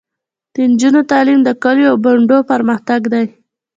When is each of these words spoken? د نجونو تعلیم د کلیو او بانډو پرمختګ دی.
د 0.53 0.55
نجونو 0.71 1.01
تعلیم 1.11 1.39
د 1.43 1.49
کلیو 1.63 1.89
او 1.91 1.97
بانډو 2.03 2.37
پرمختګ 2.51 3.01
دی. 3.13 3.25